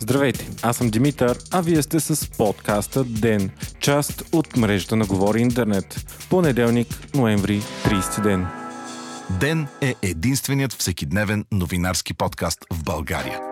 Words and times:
Здравейте, 0.00 0.48
аз 0.62 0.76
съм 0.76 0.90
Димитър, 0.90 1.38
а 1.50 1.60
вие 1.60 1.82
сте 1.82 2.00
с 2.00 2.30
подкаста 2.30 3.04
ДЕН, 3.04 3.50
част 3.80 4.22
от 4.32 4.56
мрежата 4.56 4.96
на 4.96 5.06
Говори 5.06 5.40
Интернет. 5.40 6.16
Понеделник, 6.30 7.14
ноември, 7.14 7.62
30 7.84 8.22
ден. 8.22 8.46
Ден 9.40 9.66
е 9.80 9.94
единственият 10.02 10.72
всекидневен 10.72 11.44
новинарски 11.52 12.14
подкаст 12.14 12.58
в 12.72 12.84
България. 12.84 13.51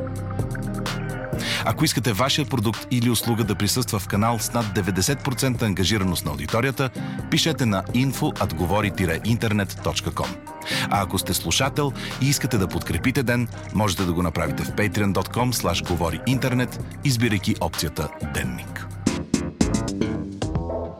Ако 1.65 1.85
искате 1.85 2.13
вашия 2.13 2.45
продукт 2.45 2.87
или 2.91 3.09
услуга 3.09 3.43
да 3.43 3.55
присъства 3.55 3.99
в 3.99 4.07
канал 4.07 4.39
с 4.39 4.53
над 4.53 4.65
90% 4.65 5.61
ангажираност 5.61 6.25
на 6.25 6.31
аудиторията, 6.31 6.89
пишете 7.31 7.65
на 7.65 7.83
info.govori-internet.com. 7.83 10.27
А 10.89 11.03
ако 11.03 11.17
сте 11.17 11.33
слушател 11.33 11.91
и 12.21 12.29
искате 12.29 12.57
да 12.57 12.67
подкрепите 12.67 13.23
ден, 13.23 13.47
можете 13.73 14.03
да 14.03 14.13
го 14.13 14.23
направите 14.23 14.63
в 14.63 14.71
patreon.com 14.71 15.51
slash 15.51 16.27
интернет, 16.27 16.79
избирайки 17.03 17.55
опцията 17.61 18.09
Денник. 18.33 18.87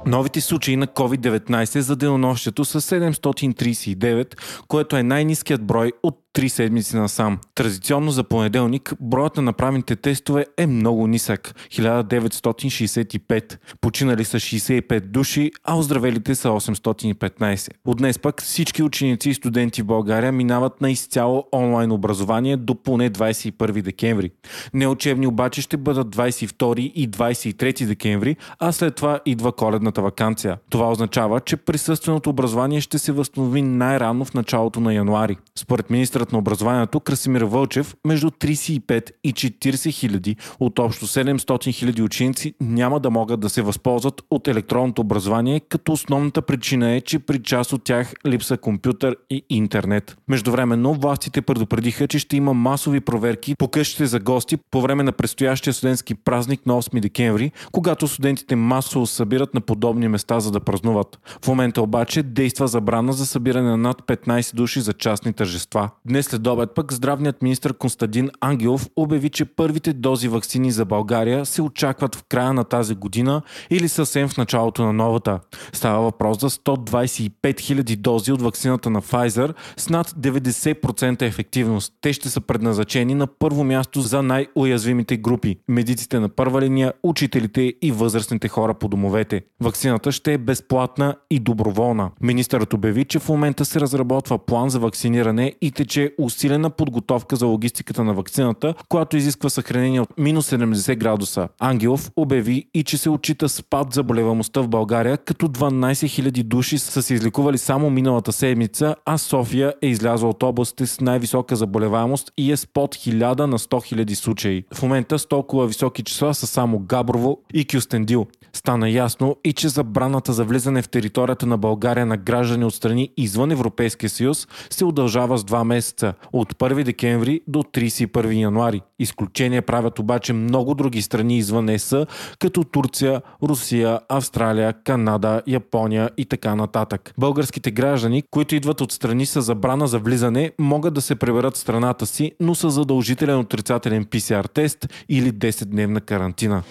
Новите 0.05 0.41
случаи 0.41 0.75
на 0.75 0.87
COVID-19 0.87 1.79
за 1.79 1.95
денонощието 1.95 2.65
са 2.65 2.81
739, 2.81 4.35
което 4.67 4.95
е 4.95 5.03
най-низкият 5.03 5.63
брой 5.63 5.91
от 6.03 6.30
три 6.33 6.49
седмици 6.49 6.95
насам. 6.95 7.37
Традиционно 7.55 8.11
за 8.11 8.23
понеделник 8.23 8.93
броят 8.99 9.35
на 9.35 9.41
направените 9.41 9.95
тестове 9.95 10.45
е 10.57 10.67
много 10.67 11.07
нисък– 11.07 11.55
1965. 11.71 13.57
Починали 13.81 14.25
са 14.25 14.37
65 14.37 14.99
души, 14.99 15.51
а 15.63 15.77
оздравелите 15.77 16.35
са 16.35 16.49
815. 16.49 17.69
От 17.85 17.97
днес 17.97 18.19
пък 18.19 18.41
всички 18.41 18.83
ученици 18.83 19.29
и 19.29 19.33
студенти 19.33 19.81
в 19.81 19.85
България 19.85 20.31
минават 20.31 20.81
на 20.81 20.91
изцяло 20.91 21.43
онлайн 21.53 21.91
образование 21.91 22.57
до 22.57 22.75
поне 22.75 23.09
21 23.09 23.81
декември. 23.81 24.31
Неучебни 24.73 25.27
обаче 25.27 25.61
ще 25.61 25.77
бъдат 25.77 26.15
22 26.15 26.79
и 26.79 27.11
23 27.11 27.85
декември, 27.85 28.35
а 28.59 28.71
след 28.71 28.95
това 28.95 29.19
идва 29.25 29.51
коледната 29.51 30.01
вакансия. 30.01 30.57
Това 30.69 30.91
означава, 30.91 31.39
че 31.39 31.57
присъственото 31.57 32.29
образование 32.29 32.81
ще 32.81 32.99
се 32.99 33.11
възстанови 33.11 33.61
най-рано 33.61 34.25
в 34.25 34.33
началото 34.33 34.79
на 34.79 34.93
януари. 34.93 35.37
Според 35.55 35.89
министра 35.89 36.20
министърът 36.21 36.31
на 36.31 36.37
образованието 36.37 36.99
Красимир 36.99 37.41
Вълчев 37.41 37.95
между 38.05 38.29
35 38.29 39.11
и 39.23 39.33
40 39.33 39.91
хиляди 39.91 40.35
от 40.59 40.79
общо 40.79 41.07
700 41.07 41.73
хиляди 41.73 42.01
ученици 42.01 42.53
няма 42.61 42.99
да 42.99 43.09
могат 43.09 43.39
да 43.39 43.49
се 43.49 43.61
възползват 43.61 44.21
от 44.31 44.47
електронното 44.47 45.01
образование, 45.01 45.59
като 45.59 45.91
основната 45.91 46.41
причина 46.41 46.91
е, 46.91 47.01
че 47.01 47.19
при 47.19 47.43
част 47.43 47.73
от 47.73 47.83
тях 47.83 48.13
липса 48.25 48.57
компютър 48.57 49.15
и 49.29 49.43
интернет. 49.49 50.17
Междувременно 50.27 50.93
властите 50.93 51.41
предупредиха, 51.41 52.07
че 52.07 52.19
ще 52.19 52.37
има 52.37 52.53
масови 52.53 52.99
проверки 52.99 53.55
по 53.55 53.67
къщите 53.67 54.05
за 54.05 54.19
гости 54.19 54.57
по 54.71 54.81
време 54.81 55.03
на 55.03 55.11
предстоящия 55.11 55.73
студентски 55.73 56.15
празник 56.15 56.65
на 56.65 56.73
8 56.73 56.99
декември, 56.99 57.51
когато 57.71 58.07
студентите 58.07 58.55
масово 58.55 59.05
събират 59.05 59.53
на 59.53 59.61
подобни 59.61 60.07
места 60.07 60.39
за 60.39 60.51
да 60.51 60.59
празнуват. 60.59 61.19
В 61.43 61.47
момента 61.47 61.81
обаче 61.81 62.23
действа 62.23 62.67
забрана 62.67 63.13
за 63.13 63.25
събиране 63.25 63.69
на 63.69 63.77
над 63.77 64.01
15 64.01 64.55
души 64.55 64.81
за 64.81 64.93
частни 64.93 65.33
тържества. 65.33 65.89
Днес 66.11 66.25
след 66.25 66.47
обед 66.47 66.69
пък 66.75 66.93
здравният 66.93 67.41
министр 67.41 67.73
Константин 67.73 68.29
Ангелов 68.41 68.87
обяви, 68.95 69.29
че 69.29 69.45
първите 69.45 69.93
дози 69.93 70.27
вакцини 70.27 70.71
за 70.71 70.85
България 70.85 71.45
се 71.45 71.61
очакват 71.61 72.15
в 72.15 72.23
края 72.29 72.53
на 72.53 72.63
тази 72.63 72.95
година 72.95 73.41
или 73.69 73.89
съвсем 73.89 74.27
в 74.27 74.37
началото 74.37 74.83
на 74.83 74.93
новата. 74.93 75.39
Става 75.73 76.01
въпрос 76.01 76.39
за 76.39 76.49
125 76.49 77.31
000 77.41 77.95
дози 77.95 78.31
от 78.31 78.41
вакцината 78.41 78.89
на 78.89 79.01
Pfizer 79.01 79.53
с 79.77 79.89
над 79.89 80.09
90% 80.09 81.21
ефективност. 81.21 81.93
Те 82.01 82.13
ще 82.13 82.29
са 82.29 82.41
предназначени 82.41 83.13
на 83.13 83.27
първо 83.27 83.63
място 83.63 84.01
за 84.01 84.23
най-уязвимите 84.23 85.17
групи– 85.17 85.57
медиците 85.67 86.19
на 86.19 86.29
първа 86.29 86.61
линия, 86.61 86.93
учителите 87.03 87.73
и 87.81 87.91
възрастните 87.91 88.47
хора 88.47 88.73
по 88.73 88.87
домовете. 88.87 89.41
Вакцината 89.61 90.11
ще 90.11 90.33
е 90.33 90.37
безплатна 90.37 91.15
и 91.29 91.39
доброволна. 91.39 92.11
Министърът 92.21 92.73
обяви, 92.73 93.05
че 93.05 93.19
в 93.19 93.29
момента 93.29 93.65
се 93.65 93.79
разработва 93.79 94.37
план 94.37 94.69
за 94.69 94.79
вакциниране 94.79 95.53
и 95.61 95.71
тече 95.71 96.00
че 96.01 96.13
усилена 96.19 96.69
подготовка 96.69 97.35
за 97.35 97.45
логистиката 97.45 98.03
на 98.03 98.13
вакцината, 98.13 98.73
която 98.89 99.17
изисква 99.17 99.49
съхранение 99.49 100.01
от 100.01 100.09
минус 100.17 100.51
70 100.51 100.95
градуса. 100.95 101.47
Ангелов 101.59 102.11
обяви 102.15 102.65
и 102.73 102.83
че 102.83 102.97
се 102.97 103.09
отчита 103.09 103.49
спад 103.49 103.93
заболеваността 103.93 104.61
в 104.61 104.67
България, 104.67 105.17
като 105.17 105.47
12 105.47 105.91
000 105.91 106.43
души 106.43 106.77
са 106.77 107.01
се 107.01 107.13
излекували 107.13 107.57
само 107.57 107.89
миналата 107.89 108.31
седмица, 108.31 108.95
а 109.05 109.17
София 109.17 109.73
е 109.81 109.87
излязла 109.87 110.29
от 110.29 110.43
областите 110.43 110.85
с 110.85 111.01
най-висока 111.01 111.55
заболеваемост 111.55 112.31
и 112.37 112.51
е 112.51 112.57
с 112.57 112.67
под 112.67 112.95
1000 112.95 113.45
на 113.45 113.59
100 113.59 113.95
000 113.95 114.13
случаи. 114.13 114.63
В 114.73 114.81
момента 114.81 115.19
с 115.19 115.25
толкова 115.25 115.67
високи 115.67 116.03
числа 116.03 116.33
са 116.33 116.47
само 116.47 116.79
Габрово 116.79 117.37
и 117.53 117.65
Кюстендил. 117.67 118.27
Стана 118.53 118.89
ясно 118.89 119.35
и 119.43 119.53
че 119.53 119.69
забраната 119.69 120.33
за 120.33 120.43
влизане 120.43 120.81
в 120.81 120.89
територията 120.89 121.45
на 121.45 121.57
България 121.57 122.05
на 122.05 122.17
граждани 122.17 122.65
от 122.65 122.73
страни 122.73 123.09
извън 123.17 123.51
Европейския 123.51 124.09
съюз 124.09 124.47
се 124.69 124.85
удължава 124.85 125.37
с 125.37 125.43
два 125.43 125.63
месеца 125.63 125.90
месеца 125.91 126.13
от 126.33 126.53
1 126.53 126.83
декември 126.83 127.41
до 127.47 127.59
31 127.63 128.41
януари. 128.41 128.81
Изключение 128.99 129.61
правят 129.61 129.99
обаче 129.99 130.33
много 130.33 130.75
други 130.75 131.01
страни 131.01 131.37
извън 131.37 131.69
ЕС, 131.69 131.95
като 132.39 132.63
Турция, 132.63 133.21
Русия, 133.43 133.99
Австралия, 134.09 134.73
Канада, 134.73 135.41
Япония 135.47 136.09
и 136.17 136.25
така 136.25 136.55
нататък. 136.55 137.13
Българските 137.17 137.71
граждани, 137.71 138.23
които 138.31 138.55
идват 138.55 138.81
от 138.81 138.91
страни 138.91 139.25
с 139.25 139.41
забрана 139.41 139.87
за 139.87 139.99
влизане, 139.99 140.51
могат 140.59 140.93
да 140.93 141.01
се 141.01 141.15
преберат 141.15 141.55
в 141.55 141.59
страната 141.59 142.05
си, 142.05 142.31
но 142.39 142.55
са 142.55 142.69
задължителен 142.69 143.39
отрицателен 143.39 144.05
PCR 144.05 144.53
тест 144.53 144.87
или 145.09 145.31
10-дневна 145.31 146.01
карантина. 146.01 146.63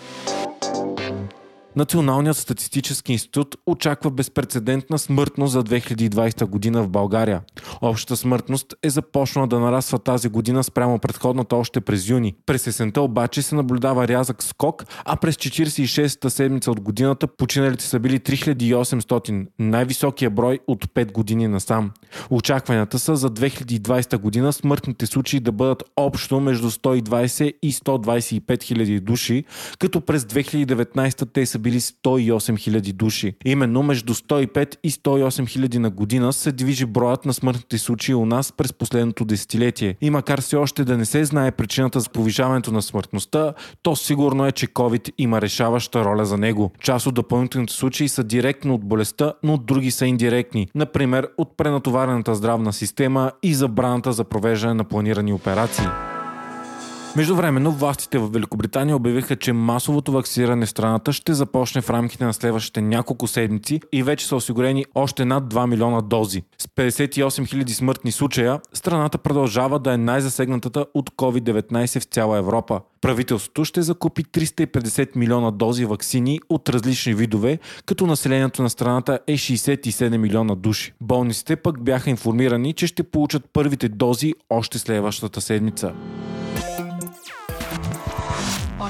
Националният 1.76 2.36
статистически 2.36 3.12
институт 3.12 3.56
очаква 3.66 4.10
безпредседентна 4.10 4.98
смъртност 4.98 5.52
за 5.52 5.64
2020 5.64 6.44
година 6.44 6.82
в 6.82 6.88
България. 6.88 7.40
Общата 7.82 8.16
смъртност 8.16 8.74
е 8.82 8.90
започнала 8.90 9.46
да 9.46 9.60
нараства 9.60 9.98
тази 9.98 10.28
година 10.28 10.64
спрямо 10.64 10.98
предходната 10.98 11.56
още 11.56 11.80
през 11.80 12.08
юни. 12.08 12.34
През 12.46 12.66
есента 12.66 13.02
обаче 13.02 13.42
се 13.42 13.54
наблюдава 13.54 14.08
рязък 14.08 14.42
скок, 14.42 14.84
а 15.04 15.16
през 15.16 15.36
46-та 15.36 16.30
седмица 16.30 16.70
от 16.70 16.80
годината 16.80 17.26
починалите 17.26 17.84
са 17.84 17.98
били 17.98 18.18
3800, 18.18 19.46
най-високия 19.58 20.30
брой 20.30 20.58
от 20.66 20.86
5 20.86 21.12
години 21.12 21.48
насам. 21.48 21.90
Очакванията 22.30 22.98
са 22.98 23.16
за 23.16 23.30
2020 23.30 24.18
година 24.18 24.52
смъртните 24.52 25.06
случаи 25.06 25.40
да 25.40 25.52
бъдат 25.52 25.82
общо 25.96 26.40
между 26.40 26.70
120 26.70 27.52
и 27.62 27.72
125 27.72 28.62
хиляди 28.62 29.00
души, 29.00 29.44
като 29.78 30.00
през 30.00 30.24
2019 30.24 31.28
те 31.32 31.46
са 31.46 31.58
били 31.58 31.80
108 31.80 31.92
000 32.04 32.92
души. 32.92 33.34
Именно 33.44 33.82
между 33.82 34.14
105 34.14 34.76
и 34.84 34.90
108 34.90 35.68
000 35.68 35.78
на 35.78 35.90
година 35.90 36.32
се 36.32 36.52
движи 36.52 36.86
броят 36.86 37.24
на 37.24 37.34
смъртните 37.34 37.69
случаи 37.78 38.14
у 38.14 38.26
нас 38.26 38.52
през 38.52 38.72
последното 38.72 39.24
десетилетие. 39.24 39.96
И 40.00 40.10
макар 40.10 40.40
все 40.40 40.56
още 40.56 40.84
да 40.84 40.96
не 40.96 41.04
се 41.04 41.24
знае 41.24 41.50
причината 41.50 42.00
за 42.00 42.10
повишаването 42.10 42.72
на 42.72 42.82
смъртността, 42.82 43.54
то 43.82 43.96
сигурно 43.96 44.46
е, 44.46 44.52
че 44.52 44.66
COVID 44.66 45.12
има 45.18 45.40
решаваща 45.40 46.04
роля 46.04 46.24
за 46.24 46.38
него. 46.38 46.72
Част 46.80 47.06
от 47.06 47.14
допълнителните 47.14 47.72
случаи 47.72 48.08
са 48.08 48.24
директно 48.24 48.74
от 48.74 48.84
болестта, 48.84 49.32
но 49.42 49.58
други 49.58 49.90
са 49.90 50.06
индиректни. 50.06 50.68
Например, 50.74 51.28
от 51.38 51.56
пренатоварената 51.56 52.34
здравна 52.34 52.72
система 52.72 53.32
и 53.42 53.54
забраната 53.54 54.12
за 54.12 54.24
провеждане 54.24 54.74
на 54.74 54.84
планирани 54.84 55.32
операции. 55.32 55.86
Междувременно 57.16 57.72
властите 57.72 58.18
в 58.18 58.28
Великобритания 58.28 58.96
обявиха, 58.96 59.36
че 59.36 59.52
масовото 59.52 60.12
вакциниране 60.12 60.66
в 60.66 60.70
страната 60.70 61.12
ще 61.12 61.34
започне 61.34 61.80
в 61.80 61.90
рамките 61.90 62.24
на 62.24 62.32
следващите 62.32 62.80
няколко 62.80 63.26
седмици 63.26 63.80
и 63.92 64.02
вече 64.02 64.26
са 64.26 64.36
осигурени 64.36 64.84
още 64.94 65.24
над 65.24 65.54
2 65.54 65.66
милиона 65.66 66.00
дози. 66.00 66.42
С 66.58 66.66
58 66.66 67.20
000 67.26 67.68
смъртни 67.68 68.12
случая, 68.12 68.60
страната 68.72 69.18
продължава 69.18 69.78
да 69.78 69.92
е 69.92 69.96
най-засегнатата 69.96 70.86
от 70.94 71.10
COVID-19 71.10 72.00
в 72.00 72.04
цяла 72.04 72.38
Европа. 72.38 72.80
Правителството 73.00 73.64
ще 73.64 73.82
закупи 73.82 74.24
350 74.24 75.16
милиона 75.16 75.50
дози 75.50 75.84
вакцини 75.84 76.40
от 76.48 76.68
различни 76.68 77.14
видове, 77.14 77.58
като 77.86 78.06
населението 78.06 78.62
на 78.62 78.70
страната 78.70 79.18
е 79.26 79.32
67 79.32 80.16
милиона 80.16 80.54
души. 80.54 80.92
Болниците 81.00 81.56
пък 81.56 81.82
бяха 81.82 82.10
информирани, 82.10 82.72
че 82.72 82.86
ще 82.86 83.02
получат 83.02 83.44
първите 83.52 83.88
дози 83.88 84.34
още 84.50 84.78
следващата 84.78 85.40
седмица 85.40 85.92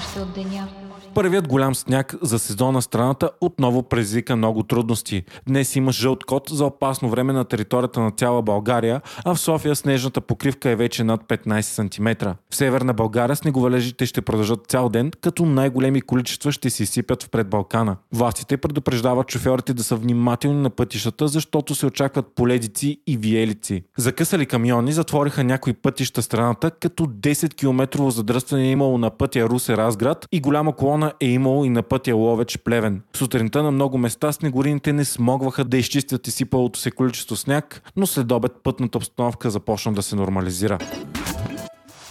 още 0.01 0.21
от 0.21 0.33
деня. 0.33 0.69
Първият 1.15 1.49
голям 1.49 1.75
сняг 1.75 2.15
за 2.23 2.39
сезона 2.39 2.83
страната 2.83 3.31
отново 3.41 3.83
предизвика 3.83 4.37
много 4.37 4.63
трудности. 4.63 5.23
Днес 5.49 5.77
има 5.77 5.93
жълт 5.93 6.25
код 6.25 6.51
за 6.53 6.65
опасно 6.65 7.09
време 7.09 7.33
на 7.33 7.45
територията 7.45 8.01
на 8.01 8.11
цяла 8.11 8.43
България, 8.43 9.01
а 9.25 9.35
в 9.35 9.41
София 9.41 9.77
снежната 9.77 10.21
покривка 10.21 10.71
е 10.71 10.77
вече 10.77 11.05
над 11.05 11.25
15 11.25 11.61
см. 11.61 12.29
В 12.51 12.57
северна 12.57 12.95
България 12.95 13.37
снеговалежите 13.37 14.07
ще 14.07 14.23
продължат 14.23 14.67
цял 14.69 14.89
ден, 14.89 15.11
като 15.21 15.47
най-големи 15.47 16.01
количества 16.01 16.53
ще 16.53 16.71
се 16.71 16.83
изсипят 16.83 17.23
в 17.23 17.31
предбалкана. 17.31 17.97
Властите 18.13 18.57
предупреждават 18.57 19.31
шофьорите 19.31 19.75
да 19.75 19.83
са 19.83 19.97
внимателни 19.97 20.63
на 20.63 20.71
пътищата, 20.71 21.29
защото 21.29 21.75
се 21.75 21.87
очакват 21.87 22.35
поледици 22.35 23.01
и 23.07 23.17
виелици. 23.17 23.83
Закъсали 23.99 24.47
камиони 24.47 24.93
затвориха 24.93 25.45
някои 25.45 25.73
пътища 25.73 26.23
страната, 26.23 26.71
като 26.71 27.07
10 27.07 27.55
км 27.55 28.11
задръстване 28.11 28.63
е 28.63 28.71
имало 28.71 28.99
на 28.99 29.11
пътя 29.11 29.49
Русе-Разград 29.49 29.90
и 30.33 30.41
голяма 30.41 30.73
колона 30.73 31.13
е 31.21 31.27
имало 31.27 31.65
и 31.65 31.69
на 31.69 31.83
пътя 31.83 32.13
Ловеч-Плевен. 32.13 33.01
Сутринта 33.17 33.63
на 33.63 33.71
много 33.71 33.99
места 33.99 34.33
снегорините 34.33 34.93
не 34.93 35.05
смогваха 35.05 35.65
да 35.65 35.77
изчистят 35.77 36.27
изсипалото 36.27 36.79
се 36.79 36.91
количество 36.91 37.37
сняг, 37.37 37.83
но 37.97 38.07
след 38.07 38.33
обед 38.33 38.53
пътната 38.63 38.99
обстановка 38.99 39.51
започна 39.51 39.93
да 39.93 40.03
се 40.03 40.17
нормализира. 40.17 40.79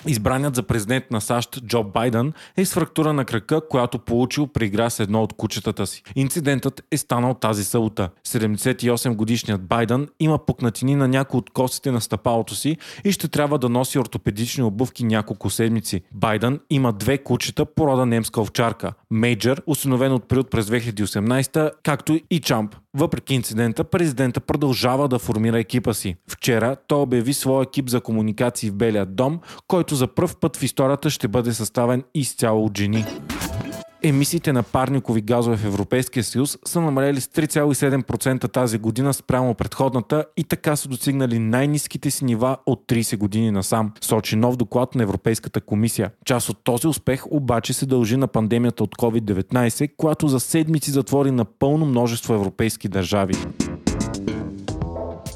Избраният 0.09 0.55
за 0.55 0.63
президент 0.63 1.11
на 1.11 1.21
САЩ 1.21 1.63
Джо 1.65 1.83
Байден 1.83 2.33
е 2.57 2.65
с 2.65 2.73
фрактура 2.73 3.13
на 3.13 3.25
крака, 3.25 3.61
която 3.69 3.99
получил 3.99 4.47
при 4.47 4.65
игра 4.65 4.89
с 4.89 4.99
едно 4.99 5.23
от 5.23 5.33
кучетата 5.33 5.87
си. 5.87 6.03
Инцидентът 6.15 6.83
е 6.91 6.97
станал 6.97 7.33
тази 7.33 7.63
събота. 7.63 8.09
78 8.27 9.15
годишният 9.15 9.61
Байден 9.61 10.07
има 10.19 10.45
пукнатини 10.45 10.95
на 10.95 11.07
някои 11.07 11.37
от 11.37 11.49
костите 11.49 11.91
на 11.91 12.01
стъпалото 12.01 12.55
си 12.55 12.77
и 13.03 13.11
ще 13.11 13.27
трябва 13.27 13.59
да 13.59 13.69
носи 13.69 13.99
ортопедични 13.99 14.63
обувки 14.63 15.03
няколко 15.03 15.49
седмици. 15.49 16.01
Байден 16.11 16.59
има 16.69 16.93
две 16.93 17.17
кучета 17.17 17.65
порода 17.65 18.05
немска 18.05 18.41
овчарка. 18.41 18.93
Мейджър, 19.11 19.61
установен 19.67 20.13
от 20.13 20.27
период 20.27 20.49
през 20.49 20.65
2018, 20.65 21.71
както 21.83 22.19
и 22.29 22.39
Чамп, 22.39 22.75
въпреки 22.97 23.33
инцидента, 23.33 23.83
президента 23.83 24.39
продължава 24.39 25.07
да 25.07 25.19
формира 25.19 25.59
екипа 25.59 25.93
си. 25.93 26.15
Вчера 26.27 26.75
той 26.87 27.01
обяви 27.01 27.33
своя 27.33 27.63
екип 27.63 27.89
за 27.89 28.01
комуникации 28.01 28.69
в 28.69 28.75
Белия 28.75 29.05
дом, 29.05 29.39
който 29.67 29.95
за 29.95 30.07
първ 30.07 30.35
път 30.41 30.57
в 30.57 30.63
историята 30.63 31.09
ще 31.09 31.27
бъде 31.27 31.53
съставен 31.53 32.03
изцяло 32.13 32.65
от 32.65 32.77
жени. 32.77 33.05
Емисиите 34.03 34.53
на 34.53 34.63
парникови 34.63 35.21
газове 35.21 35.57
в 35.57 35.65
Европейския 35.65 36.23
съюз 36.23 36.57
са 36.65 36.81
намалели 36.81 37.21
с 37.21 37.27
3,7% 37.27 38.51
тази 38.51 38.77
година 38.77 39.13
спрямо 39.13 39.53
предходната 39.53 40.25
и 40.37 40.43
така 40.43 40.75
са 40.75 40.89
достигнали 40.89 41.39
най-низките 41.39 42.11
си 42.11 42.25
нива 42.25 42.57
от 42.65 42.83
30 42.87 43.17
години 43.17 43.51
насам, 43.51 43.91
сочи 44.01 44.35
нов 44.35 44.57
доклад 44.57 44.95
на 44.95 45.03
Европейската 45.03 45.61
комисия. 45.61 46.11
Част 46.25 46.49
от 46.49 46.63
този 46.63 46.87
успех 46.87 47.31
обаче 47.31 47.73
се 47.73 47.85
дължи 47.85 48.17
на 48.17 48.27
пандемията 48.27 48.83
от 48.83 48.95
COVID-19, 48.95 49.89
която 49.97 50.27
за 50.27 50.39
седмици 50.39 50.91
затвори 50.91 51.31
напълно 51.31 51.85
множество 51.85 52.33
европейски 52.33 52.87
държави. 52.87 53.33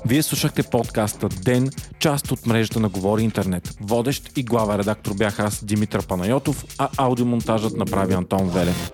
Вие 0.05 0.23
слушахте 0.23 0.63
подкаста 0.63 1.29
Ден, 1.29 1.69
част 1.99 2.31
от 2.31 2.47
мрежата 2.47 2.79
на 2.79 2.89
Говори 2.89 3.23
Интернет. 3.23 3.77
Водещ 3.81 4.37
и 4.37 4.43
глава 4.43 4.77
редактор 4.77 5.13
бях 5.13 5.39
аз, 5.39 5.65
Димитър 5.65 6.07
Панайотов, 6.07 6.65
а 6.77 6.89
аудиомонтажът 6.97 7.77
направи 7.77 8.13
Антон 8.13 8.49
Велев. 8.49 8.91